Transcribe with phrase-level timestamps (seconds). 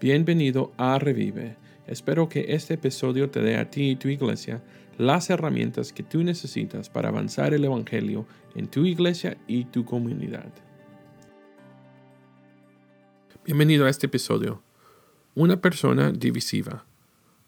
[0.00, 1.56] Bienvenido a Revive.
[1.88, 4.62] Espero que este episodio te dé a ti y tu iglesia
[4.96, 8.24] las herramientas que tú necesitas para avanzar el Evangelio
[8.54, 10.52] en tu iglesia y tu comunidad.
[13.44, 14.62] Bienvenido a este episodio.
[15.34, 16.84] Una persona divisiva.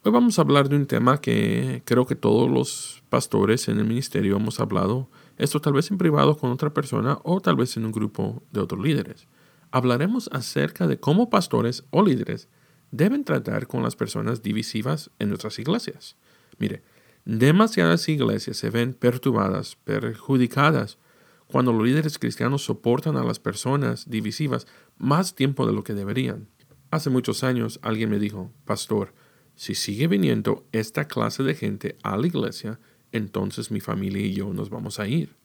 [0.02, 3.84] Hoy vamos a hablar de un tema que creo que todos los pastores en el
[3.84, 5.08] ministerio hemos hablado,
[5.38, 8.58] esto tal vez en privado con otra persona o tal vez en un grupo de
[8.58, 9.28] otros líderes
[9.70, 12.48] hablaremos acerca de cómo pastores o líderes
[12.90, 16.16] deben tratar con las personas divisivas en nuestras iglesias.
[16.58, 16.82] Mire,
[17.24, 20.98] demasiadas iglesias se ven perturbadas, perjudicadas,
[21.46, 24.66] cuando los líderes cristianos soportan a las personas divisivas
[24.98, 26.48] más tiempo de lo que deberían.
[26.90, 29.14] Hace muchos años alguien me dijo, Pastor,
[29.54, 32.80] si sigue viniendo esta clase de gente a la iglesia,
[33.12, 35.39] entonces mi familia y yo nos vamos a ir.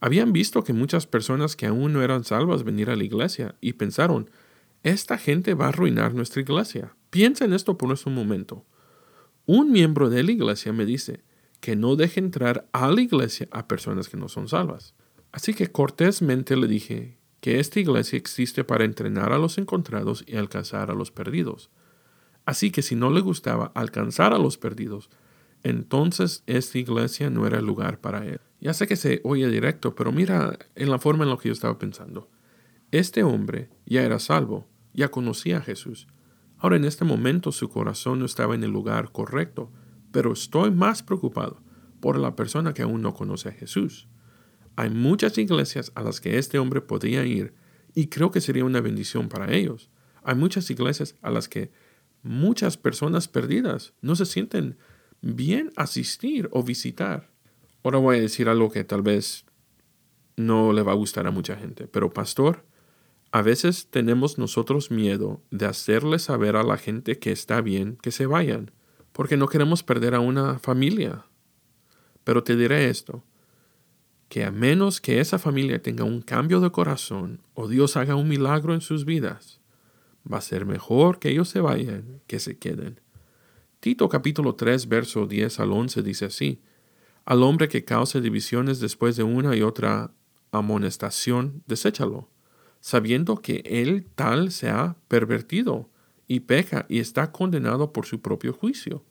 [0.00, 3.74] Habían visto que muchas personas que aún no eran salvas venir a la iglesia y
[3.74, 4.30] pensaron,
[4.82, 6.94] esta gente va a arruinar nuestra iglesia.
[7.10, 8.64] Piensa en esto por un momento.
[9.46, 11.24] Un miembro de la iglesia me dice
[11.60, 14.94] que no deje entrar a la iglesia a personas que no son salvas.
[15.32, 20.36] Así que cortésmente le dije que esta iglesia existe para entrenar a los encontrados y
[20.36, 21.70] alcanzar a los perdidos.
[22.44, 25.10] Así que si no le gustaba alcanzar a los perdidos,
[25.62, 28.40] entonces esta iglesia no era el lugar para él.
[28.60, 31.52] Ya sé que se oye directo, pero mira en la forma en la que yo
[31.52, 32.28] estaba pensando.
[32.90, 36.08] Este hombre ya era salvo, ya conocía a Jesús.
[36.58, 39.70] Ahora en este momento su corazón no estaba en el lugar correcto,
[40.10, 41.62] pero estoy más preocupado
[42.00, 44.08] por la persona que aún no conoce a Jesús.
[44.74, 47.54] Hay muchas iglesias a las que este hombre podría ir
[47.94, 49.90] y creo que sería una bendición para ellos.
[50.22, 51.70] Hay muchas iglesias a las que
[52.22, 54.78] muchas personas perdidas no se sienten
[55.20, 57.30] bien asistir o visitar.
[57.82, 59.44] Ahora voy a decir algo que tal vez
[60.36, 62.64] no le va a gustar a mucha gente, pero pastor,
[63.30, 68.10] a veces tenemos nosotros miedo de hacerle saber a la gente que está bien que
[68.10, 68.70] se vayan,
[69.12, 71.26] porque no queremos perder a una familia.
[72.24, 73.24] Pero te diré esto,
[74.28, 78.28] que a menos que esa familia tenga un cambio de corazón o Dios haga un
[78.28, 79.60] milagro en sus vidas,
[80.30, 83.00] va a ser mejor que ellos se vayan que se queden.
[83.80, 86.60] Tito capítulo 3 verso 10 al 11 dice así,
[87.28, 90.12] al hombre que cause divisiones después de una y otra
[90.50, 92.26] amonestación, deséchalo,
[92.80, 95.90] sabiendo que él tal se ha pervertido
[96.26, 99.04] y peca y está condenado por su propio juicio.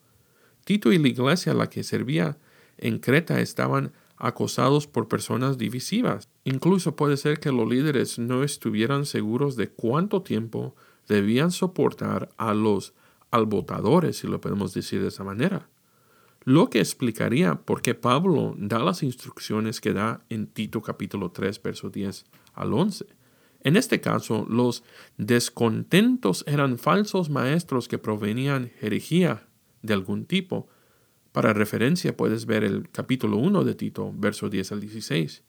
[0.65, 2.39] Tito y la iglesia a la que servía
[2.79, 6.27] en Creta estaban acosados por personas divisivas.
[6.43, 10.75] Incluso puede ser que los líderes no estuvieran seguros de cuánto tiempo
[11.07, 12.95] debían soportar a los
[13.29, 15.69] albotadores, si lo podemos decir de esa manera
[16.47, 21.61] lo que explicaría por qué Pablo da las instrucciones que da en Tito capítulo 3,
[21.61, 23.05] verso 10 al 11.
[23.59, 24.85] En este caso, los
[25.17, 29.45] descontentos eran falsos maestros que provenían herejía
[29.81, 30.69] de algún tipo.
[31.33, 35.43] Para referencia puedes ver el capítulo 1 de Tito, verso 10 al 16.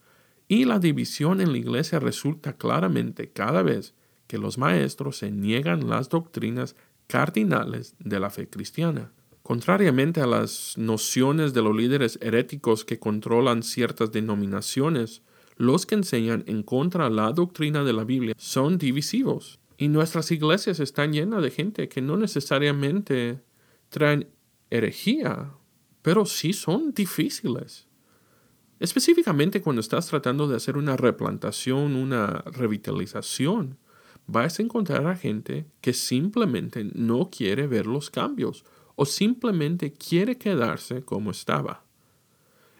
[0.48, 3.94] Y la división en la iglesia resulta claramente cada vez
[4.26, 6.74] que los maestros se niegan las doctrinas
[7.06, 9.12] cardinales de la fe cristiana.
[9.48, 15.22] Contrariamente a las nociones de los líderes heréticos que controlan ciertas denominaciones,
[15.56, 19.58] los que enseñan en contra la doctrina de la Biblia son divisivos.
[19.78, 23.40] Y nuestras iglesias están llenas de gente que no necesariamente
[23.88, 24.28] traen
[24.68, 25.54] herejía,
[26.02, 27.86] pero sí son difíciles.
[28.80, 33.78] Específicamente cuando estás tratando de hacer una replantación, una revitalización,
[34.26, 38.66] vas a encontrar a gente que simplemente no quiere ver los cambios
[39.00, 41.84] o simplemente quiere quedarse como estaba.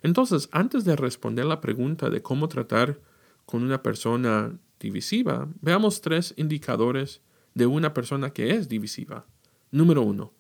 [0.03, 2.99] Entonces, antes de responder la pregunta de cómo tratar
[3.47, 7.21] con una persona divisiva, veamos tres indicadores
[7.55, 9.27] de una persona que es divisiva.
[9.71, 10.33] Número uno,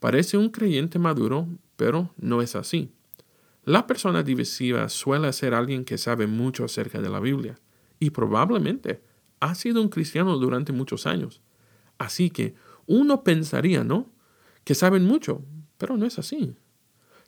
[0.00, 1.46] parece un creyente maduro,
[1.76, 2.90] pero no es así.
[3.64, 7.60] La persona divisiva suele ser alguien que sabe mucho acerca de la Biblia
[8.00, 9.04] y probablemente
[9.38, 11.42] ha sido un cristiano durante muchos años.
[11.96, 12.56] Así que
[12.86, 14.11] uno pensaría, ¿no?
[14.64, 15.44] Que saben mucho,
[15.78, 16.54] pero no es así.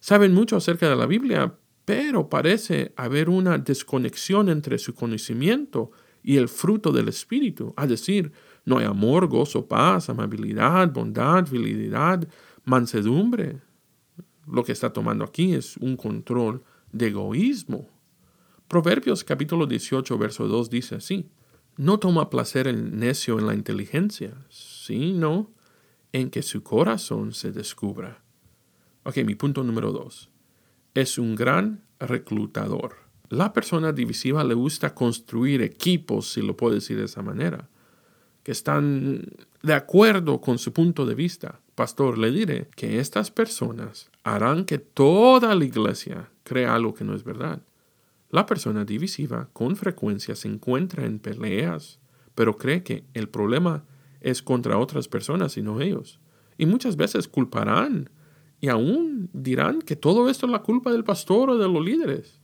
[0.01, 5.91] Saben mucho acerca de la Biblia, pero parece haber una desconexión entre su conocimiento
[6.23, 8.33] y el fruto del Espíritu, es decir,
[8.65, 12.27] no hay amor, gozo, paz, amabilidad, bondad, fidelidad,
[12.65, 13.61] mansedumbre.
[14.47, 17.91] Lo que está tomando aquí es un control de egoísmo.
[18.69, 21.29] Proverbios capítulo 18, verso 2 dice así,
[21.77, 25.51] no toma placer el necio en la inteligencia, sí, no,
[26.15, 28.23] en que su corazón se descubra.
[29.03, 30.31] Ok, mi punto número dos.
[30.95, 32.95] Es un gran reclutador.
[33.31, 37.69] La persona divisiva le gusta construir equipos, si lo puedo decir de esa manera.
[38.45, 39.23] que están
[39.63, 41.61] de acuerdo con su punto de vista.
[41.75, 47.15] Pastor, le diré que estas personas harán que toda la iglesia crea algo que no
[47.15, 47.63] es verdad.
[48.31, 51.99] La persona divisiva con frecuencia se encuentra en peleas,
[52.35, 53.85] pero cree que el problema
[54.25, 56.19] es contra otras personas y no ellos.
[56.57, 58.11] Y muchas veces culparán
[58.61, 62.41] y aún dirán que todo esto es la culpa del pastor o de los líderes.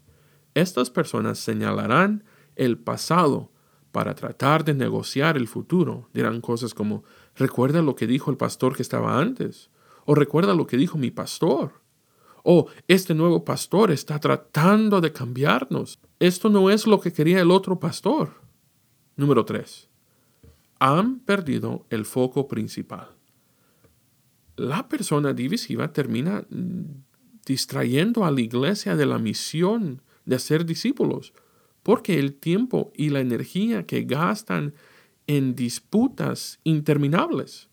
[0.54, 2.24] Estas personas señalarán
[2.54, 3.50] el pasado
[3.92, 6.10] para tratar de negociar el futuro.
[6.12, 7.02] Dirán cosas como,
[7.34, 9.70] recuerda lo que dijo el pastor que estaba antes,
[10.04, 11.80] o recuerda lo que dijo mi pastor,
[12.42, 15.98] o este nuevo pastor está tratando de cambiarnos.
[16.18, 18.32] Esto no es lo que quería el otro pastor.
[19.16, 19.89] Número 3.
[20.80, 23.08] Han perdido el foco principal.
[24.56, 26.82] La persona divisiva termina mm,
[27.46, 31.32] distrayendo a la iglesia de la misión de ser discípulos
[31.82, 34.74] porque el tiempo y la energía que gastan
[35.26, 37.68] en disputas interminables.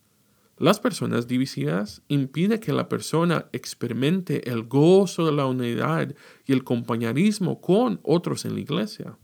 [0.58, 6.16] Las personas divisivas impiden que la persona experimente el gozo de la unidad
[6.46, 9.18] y el compañerismo con otros en la iglesia.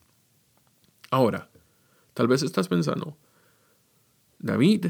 [1.10, 1.50] Ahora,
[2.14, 3.18] tal vez estás pensando,
[4.44, 4.88] David,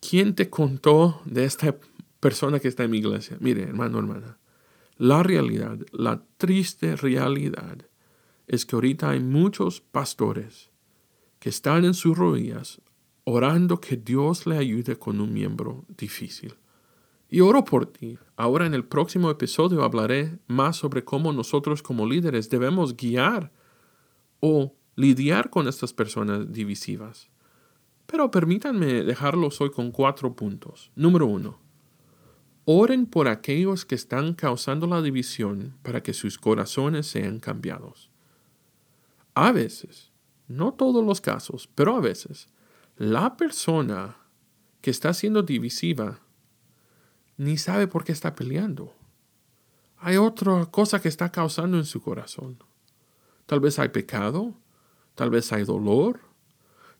[0.00, 1.76] ¿quién te contó de esta
[2.18, 3.36] persona que está en mi iglesia?
[3.38, 4.36] Mire, hermano, hermana,
[4.98, 7.86] la realidad, la triste realidad
[8.48, 10.70] es que ahorita hay muchos pastores
[11.38, 12.80] que están en sus rodillas
[13.22, 16.54] orando que Dios le ayude con un miembro difícil.
[17.28, 18.18] Y oro por ti.
[18.34, 23.52] Ahora en el próximo episodio hablaré más sobre cómo nosotros como líderes debemos guiar
[24.40, 27.30] o lidiar con estas personas divisivas.
[28.06, 30.90] Pero permítanme dejarlos hoy con cuatro puntos.
[30.94, 31.58] Número uno.
[32.64, 38.10] Oren por aquellos que están causando la división para que sus corazones sean cambiados.
[39.34, 40.12] A veces,
[40.48, 42.48] no todos los casos, pero a veces,
[42.96, 44.16] la persona
[44.80, 46.20] que está siendo divisiva
[47.36, 48.94] ni sabe por qué está peleando.
[49.98, 52.58] Hay otra cosa que está causando en su corazón.
[53.46, 54.54] Tal vez hay pecado,
[55.14, 56.20] tal vez hay dolor,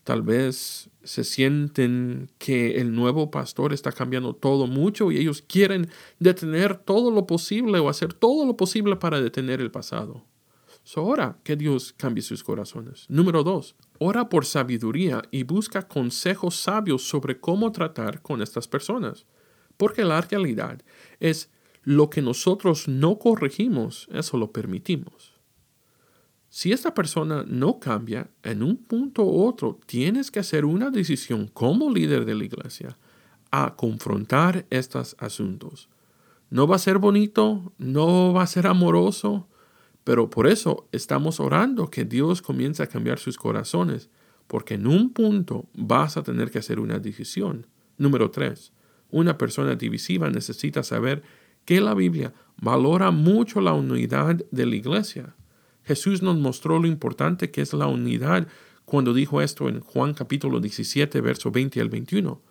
[0.06, 5.88] tal vez se sienten que el nuevo pastor está cambiando todo mucho y ellos quieren
[6.20, 10.24] detener todo lo posible o hacer todo lo posible para detener el pasado.
[10.84, 13.06] So, ora que Dios cambie sus corazones.
[13.08, 19.26] Número dos, ora por sabiduría y busca consejos sabios sobre cómo tratar con estas personas.
[19.76, 20.82] Porque la realidad
[21.18, 21.50] es
[21.82, 25.35] lo que nosotros no corregimos, eso lo permitimos.
[26.56, 31.48] Si esta persona no cambia, en un punto u otro tienes que hacer una decisión
[31.48, 32.96] como líder de la iglesia
[33.50, 35.90] a confrontar estos asuntos.
[36.48, 39.46] No va a ser bonito, no va a ser amoroso,
[40.02, 44.08] pero por eso estamos orando que Dios comience a cambiar sus corazones,
[44.46, 47.66] porque en un punto vas a tener que hacer una decisión.
[47.98, 48.72] Número tres,
[49.10, 51.22] una persona divisiva necesita saber
[51.66, 55.36] que la Biblia valora mucho la unidad de la iglesia.
[55.86, 58.46] Jesús nos mostró lo importante que es la unidad
[58.84, 62.42] cuando dijo esto en Juan capítulo 17, verso 20 al 21.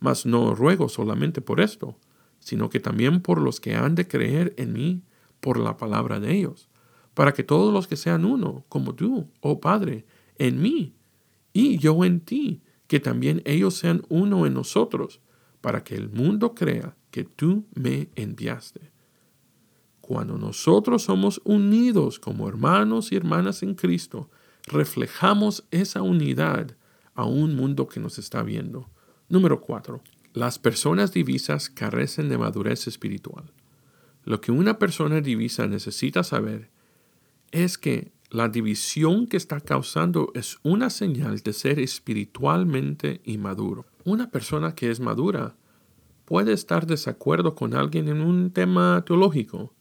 [0.00, 1.98] Mas no ruego solamente por esto,
[2.40, 5.02] sino que también por los que han de creer en mí
[5.40, 6.68] por la palabra de ellos
[7.18, 10.06] para que todos los que sean uno, como tú, oh Padre,
[10.36, 10.94] en mí
[11.52, 15.20] y yo en ti, que también ellos sean uno en nosotros,
[15.60, 18.92] para que el mundo crea que tú me enviaste.
[20.08, 24.30] Cuando nosotros somos unidos como hermanos y hermanas en Cristo,
[24.66, 26.78] reflejamos esa unidad
[27.14, 28.88] a un mundo que nos está viendo.
[29.28, 30.02] Número cuatro.
[30.32, 33.52] Las personas divisas carecen de madurez espiritual.
[34.24, 36.70] Lo que una persona divisa necesita saber
[37.50, 43.84] es que la división que está causando es una señal de ser espiritualmente inmaduro.
[44.06, 45.54] Una persona que es madura
[46.24, 49.74] puede estar desacuerdo con alguien en un tema teológico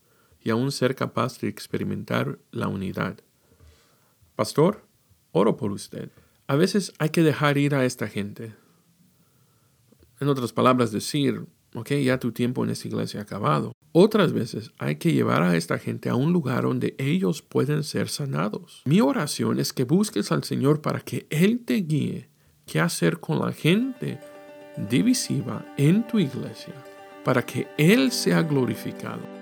[0.48, 3.20] y aún ser capaz de experimentar la unidad.
[4.34, 4.86] Pastor,
[5.34, 6.10] oro por usted.
[6.48, 8.56] A veces hay que dejar ir a esta gente.
[10.22, 13.74] En otras palabras, decir, ok, ya tu tiempo en esta iglesia ha acabado.
[13.92, 18.08] Otras veces hay que llevar a esta gente a un lugar donde ellos pueden ser
[18.08, 18.84] sanados.
[18.86, 22.30] Mi oración es que busques al Señor para que Él te guíe
[22.66, 24.18] qué hacer con la gente
[24.90, 26.74] divisiva en tu iglesia,
[27.26, 29.37] para que Él sea glorificado.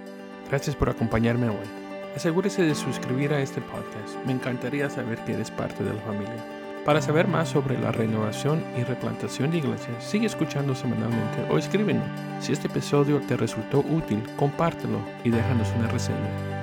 [0.50, 1.68] Gracias por acompañarme hoy.
[2.16, 4.16] Asegúrese de suscribir a este podcast.
[4.26, 6.46] Me encantaría saber que eres parte de la familia.
[6.86, 12.06] Para saber más sobre la renovación y replantación de iglesias, sigue escuchando semanalmente o escríbenos.
[12.40, 16.55] Si este episodio te resultó útil, compártelo y déjanos una reseña.